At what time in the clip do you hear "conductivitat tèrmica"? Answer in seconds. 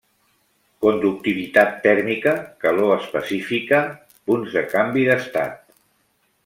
0.85-2.33